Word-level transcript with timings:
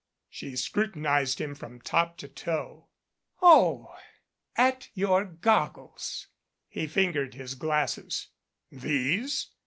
She 0.31 0.55
scrutinized 0.55 1.39
him 1.39 1.53
from 1.53 1.79
top 1.79 2.17
to 2.17 2.27
toe. 2.27 2.87
"Oh, 3.39 3.93
at 4.57 4.89
your 4.95 5.23
goggles." 5.25 6.25
He 6.67 6.87
fingered 6.87 7.35
his 7.35 7.53
glasses. 7.53 8.29
"These?" 8.71 9.49